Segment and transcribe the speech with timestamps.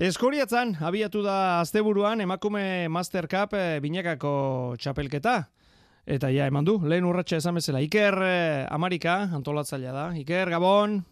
[0.00, 5.34] Eskoriatzan, abiatu da asteburuan emakume Master Cup e, binakako txapelketa.
[6.08, 7.82] Eta ja, eman du, lehen urratxa esan bezala.
[7.84, 8.36] Iker e,
[8.72, 10.06] Amarika, antolatzailea da.
[10.16, 11.02] Iker, Gabon.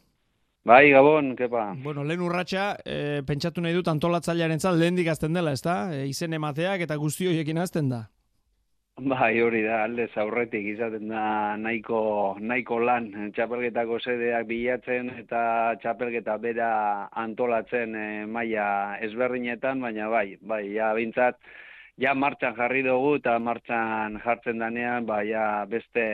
[0.64, 1.66] Bai, Gabon, kepa.
[1.84, 5.76] Bueno, lehen urratxa, e, pentsatu nahi dut antolatzailearen zal, lehen dikazten dela, ez da?
[5.92, 8.06] E, izen emateak eta guztioiekin azten da.
[9.00, 13.06] Bai, hori da, alde zaurretik izaten da nahiko, nahiko lan
[13.36, 15.40] txapelgetako sedeak bilatzen eta
[15.80, 16.70] txapelgeta bera
[17.22, 21.40] antolatzen e, maila ezberdinetan, baina bai, bai, ja bintzat,
[21.96, 26.06] ja martxan jarri dugu eta martxan jartzen danean, bai, ja beste,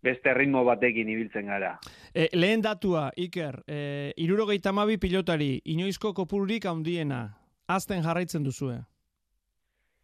[0.00, 1.74] beste ritmo batekin ibiltzen gara.
[2.14, 7.26] E, lehen datua, Iker, e, irurogeita mabi pilotari, inoizko kopururik handiena,
[7.68, 8.78] azten jarraitzen duzue?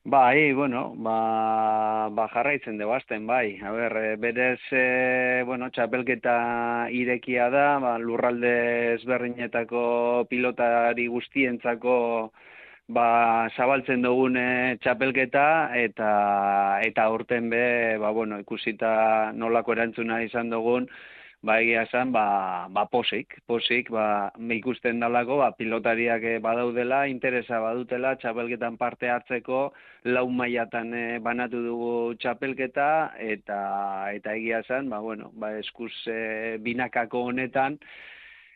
[0.06, 3.58] Bai, bueno, ba, ba jarraitzen dugu azten, bai.
[3.64, 8.50] A ber, eh, berez, e, bueno, txapelketa irekia da, ba, lurralde
[8.98, 11.96] ezberdinetako pilotari guztientzako
[12.88, 15.46] ba, zabaltzen dugune txapelketa,
[15.86, 16.10] eta
[16.84, 17.64] eta urten be,
[17.98, 20.88] ba, bueno, ikusita nolako erantzuna izan dugun,
[21.44, 27.60] ba egia esan, ba, ba posik, posik, ba, ikusten dalako, ba, pilotariak eh, badaudela, interesa
[27.60, 29.60] badutela, txapelketan parte hartzeko,
[30.08, 32.88] lau mailatan eh, banatu dugu txapelketa,
[33.20, 33.60] eta
[34.16, 37.76] eta egia esan, ba, bueno, ba, eskuz e, binakako honetan,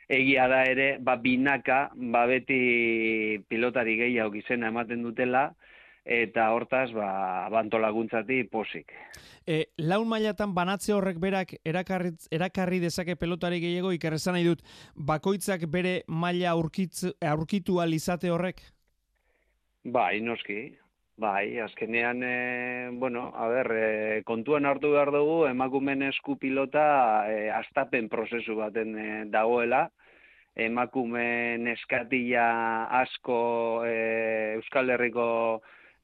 [0.08, 5.50] egia da ere, ba, binaka, ba, beti pilotari gehiago izena ematen dutela,
[6.08, 8.94] eta hortaz ba bantolaguntzati posik.
[9.46, 14.64] E, laun mailatan banatze horrek berak erakarri, erakarri dezake pelotari gehiago ikerrezan nahi dut
[14.96, 18.64] bakoitzak bere maila aurkitz, aurkitu alizate horrek?
[19.84, 20.72] Bai, noski.
[21.18, 27.48] Bai, azkenean, e, bueno, a ber, e, kontuan hartu behar dugu, emakumen esku pilota e,
[27.50, 29.88] astapen prozesu baten e, dagoela,
[30.54, 32.46] emakumen eskatila
[33.00, 33.40] asko
[33.86, 33.96] e,
[34.60, 35.26] Euskal Herriko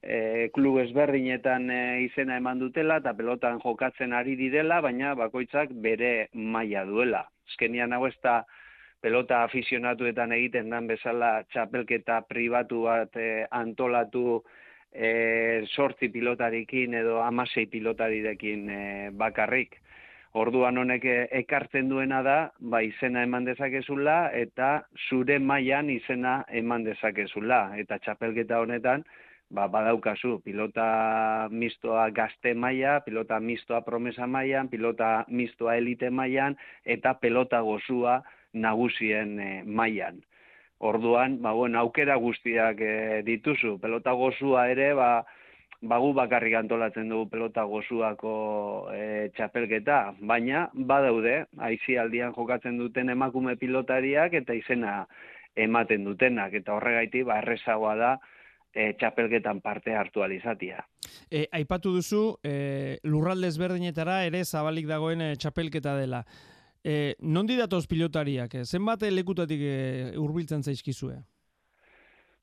[0.04, 6.28] e, klub ezberdinetan e, izena eman dutela eta pelotan jokatzen ari direla, baina bakoitzak bere
[6.34, 7.24] maila duela.
[7.48, 8.42] Ezkenian hau ez da
[9.04, 14.42] pelota afizionatuetan egiten dan bezala txapelketa pribatu bat e, antolatu
[14.92, 19.80] e, sortzi pilotarikin edo amasei pilotarirekin e, bakarrik.
[20.34, 24.70] Orduan honek ekartzen duena da, ba izena eman dezakezula eta
[25.08, 27.60] zure mailan izena eman dezakezula.
[27.78, 29.04] Eta txapelketa honetan,
[29.54, 37.14] ba, badaukazu, pilota mistoa gazte maila, pilota mistoa promesa mailan, pilota mistoa elite mailan eta
[37.14, 38.20] pelota gozua
[38.52, 40.20] nagusien e, mailan.
[40.84, 45.10] Orduan, ba, bueno, aukera guztiak e, dituzu, pelota gozua ere, ba,
[45.84, 48.34] bagu bakarrik antolatzen dugu pelota gozuako
[48.94, 55.04] e, txapelketa, baina badaude, aizi aldian jokatzen duten emakume pilotariak eta izena
[55.54, 58.14] ematen dutenak, eta horregaiti, ba, errezagoa da,
[58.74, 60.82] e, txapelketan parte hartu alizatia.
[61.30, 66.24] E, aipatu duzu, e, lurralde ezberdinetara ere zabalik dagoen e, txapelketa dela.
[66.84, 68.58] E, nondi datoz pilotariak?
[68.60, 69.78] E, zenbat lekutatik e,
[70.20, 71.22] urbiltzen zaizkizue?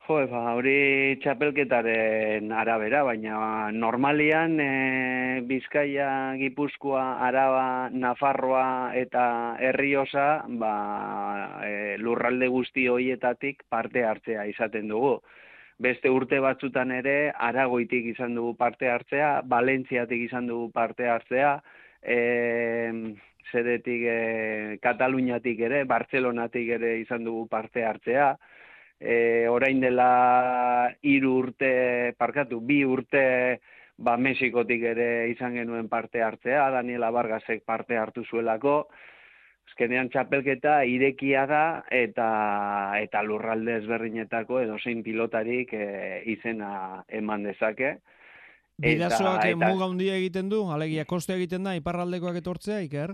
[0.01, 4.71] Jo, ba, hori txapelketaren arabera, baina normalian e,
[5.45, 8.65] Bizkaia, Gipuzkoa, Araba, Nafarroa
[8.97, 9.27] eta
[9.61, 10.25] Herriosa
[10.57, 10.73] ba,
[11.67, 11.71] e,
[12.01, 15.19] lurralde guzti hoietatik parte hartzea izaten dugu
[15.81, 17.15] beste urte batzutan ere
[17.49, 21.55] aragoitik izan dugu parte hartzea, Valentziatik izan dugu parte hartzea,
[22.01, 22.17] e,
[23.51, 28.31] zedetik e, Kataluniatik ere, Bartzelonatik ere izan dugu parte hartzea,
[28.99, 31.71] e, orain dela hiru urte,
[32.17, 33.25] parkatu, bi urte,
[33.97, 38.75] ba, Mexikotik ere izan genuen parte hartzea, Daniela Vargasek parte hartu zuelako,
[39.69, 42.27] azkenean txapelketa irekia da eta
[43.01, 47.97] eta lurralde ezberdinetako edo zein pilotarik e, izena eman dezake.
[48.81, 53.13] Bidazoak eta, muga handia egiten du, alegia koste egiten da, iparraldekoak etortzea, Iker?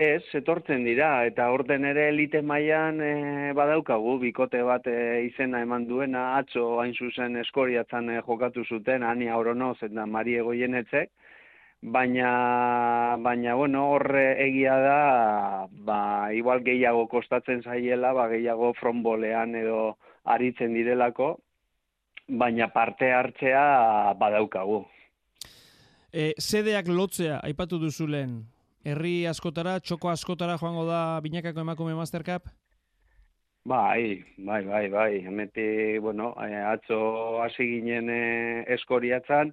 [0.00, 3.10] Ez, etortzen dira, eta orten ere elite mailan e,
[3.56, 9.28] badaukagu, bikote bat e, izena eman duena, atzo hain zuzen eskoriatzen e, jokatu zuten, ani
[9.28, 11.12] auronoz eta mariego jenetzek,
[11.82, 19.96] baina baina bueno hor egia da ba igual gehiago kostatzen zaiela ba gehiago fronbolean edo
[20.24, 21.38] aritzen direlako
[22.28, 24.84] baina parte hartzea badaukagu.
[26.12, 28.40] E, sedeak lotzea aipatu duzu lehen.
[28.84, 32.48] Herri askotara txoko askotara joango da binakako emakume master cup?
[33.64, 35.20] Bai, bai, bai, bai.
[35.20, 39.52] Hemeti, bueno, eh, atzo hasi ginen eh, eskoriatzan,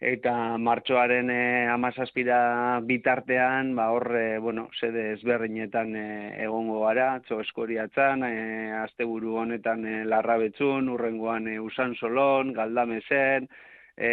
[0.00, 6.04] eta martxoaren e, amazazpira bitartean, ba hor, e, bueno, sede ezberdinetan e,
[6.44, 13.48] egongo gara, txo eskoriatzen, e, azte buru honetan e, larrabetzun, urrengoan e, usan solon, galdamezen,
[13.96, 14.10] e,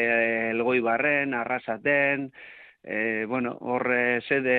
[0.52, 2.34] elgoi barren, arrasaten,
[2.84, 3.88] e, bueno, hor
[4.28, 4.58] sede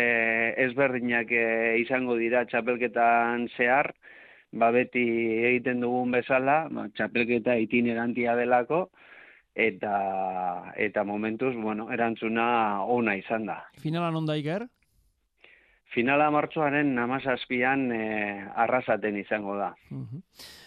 [0.64, 3.92] ezberdinak e, izango dira txapelketan zehar,
[4.52, 5.04] ba beti
[5.44, 8.86] egiten dugun bezala, ba, txapelketa itinerantia delako,
[9.58, 13.58] eta eta momentuz, bueno, erantzuna ona izan da.
[13.82, 14.68] Finala non da iker?
[15.90, 18.02] Finala martxoaren namazazpian e,
[18.64, 19.72] arrasaten izango da.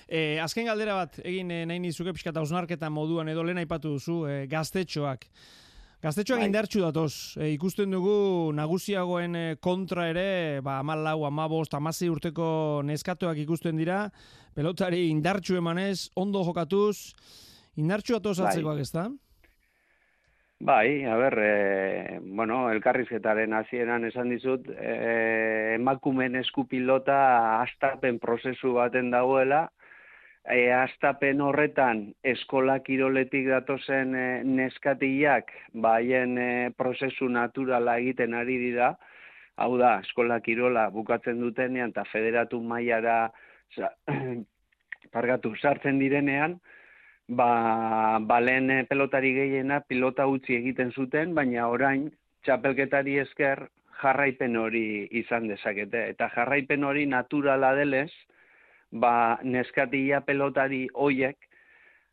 [0.09, 4.25] e, azken galdera bat, egin e, nahi nizuke pixka eta moduan edo lehen aipatu duzu,
[4.27, 5.27] e, gaztetxoak.
[6.01, 6.47] Gaztetxoak bai.
[6.47, 13.37] indartxu datoz, e, ikusten dugu nagusiagoen kontra ere, ba, amal lau, amabost, amazi urteko neskatuak
[13.37, 14.09] ikusten dira,
[14.55, 17.13] pelotari indartxu emanez, ondo jokatuz,
[17.79, 18.81] Indartxu atoz atzekoak bai.
[18.81, 19.05] ez da?
[20.61, 27.15] Bai, a ber, e, bueno, elkarrizketaren hasieran esan dizut, e, emakumen eskupilota
[27.61, 29.63] astapen prozesu baten dagoela,
[30.45, 32.03] e, astapen horretan
[32.33, 38.91] eskola kiroletik datozen e, neskatiak, baien e, prozesu naturala egiten ari dira,
[39.57, 43.31] hau da, eskola kirola bukatzen dutenean eta federatu mailara
[45.15, 46.59] pargatu sartzen direnean,
[47.31, 52.09] ba, balen eh, pelotari gehiena pilota utzi egiten zuten, baina orain
[52.45, 53.67] txapelketari esker
[54.01, 56.09] jarraipen hori izan dezakete.
[56.15, 58.09] Eta jarraipen hori naturala delez,
[58.91, 61.37] ba, neskatia pelotari hoiek,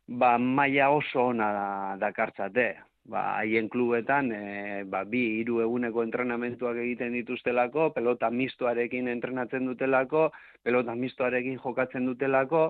[0.07, 1.65] ba, maia oso ona da,
[2.07, 2.69] dakartzate.
[3.09, 10.27] Ba, haien klubetan, e, ba, bi hiru eguneko entrenamentuak egiten dituztelako, pelota mistoarekin entrenatzen dutelako,
[10.63, 12.67] pelota mistoarekin jokatzen dutelako,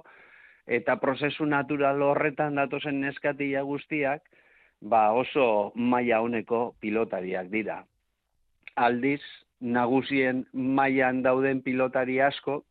[0.69, 4.21] eta prozesu natural horretan datozen neskatia guztiak,
[4.81, 7.81] ba oso maila honeko pilotariak dira.
[8.75, 9.21] Aldiz,
[9.59, 12.63] nagusien mailan dauden pilotari asko,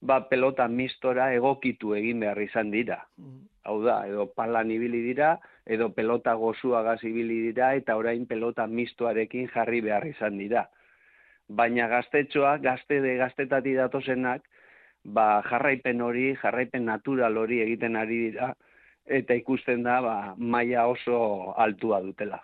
[0.00, 3.02] ba pelota mistora egokitu egin behar izan dira.
[3.18, 3.42] Mm.
[3.68, 5.36] Hau da, edo palan ibili dira,
[5.66, 10.64] edo pelota gozuagaz ibili dira, eta orain pelota mistoarekin jarri behar izan dira.
[11.48, 14.42] Baina gaztetxoa, gazte de gaztetati datozenak,
[15.04, 18.52] ba, jarraipen hori, jarraipen natural hori egiten ari dira,
[19.06, 22.42] eta ikusten da ba, maila oso altua dutela.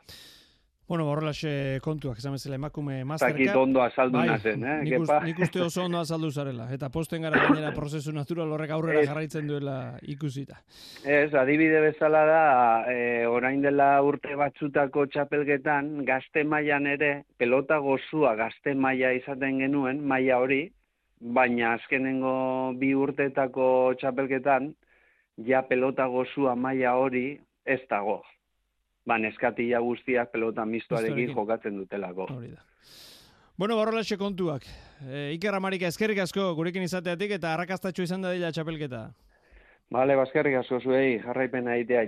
[0.89, 3.35] Bueno, horrelaxe kontuak, esan bezala emakume masterka.
[3.37, 4.77] Zakit ondo azaldu bai, nazen, eh?
[4.87, 6.65] Nik, uz, nik uste oso ondo azaldu zarela.
[6.73, 10.57] Eta posten gara gainera prozesu natural horrek aurrera jarraitzen duela ikusita.
[11.05, 12.41] Ez, adibide bezala da,
[12.89, 20.01] e, orain dela urte batzutako txapelgetan, gazte mailan ere, pelota gozua gazte maila izaten genuen,
[20.01, 20.63] maila hori,
[21.21, 24.73] baina azkenengo bi urteetako txapelketan,
[25.47, 28.23] ja pelota gozua maila hori ez dago.
[29.07, 32.29] Ba, neskatia guztiak pelota mistoarekin jokatzen dutelako.
[32.35, 32.65] Hori da.
[33.59, 34.63] Bueno, borrola kontuak.
[35.03, 39.09] E, Iker Amarika, eskerrik asko gurekin izateatik eta arrakastatxo izan da dila txapelketa.
[39.91, 42.05] Bale, bazkerrik asko zuei, jarraipena aitea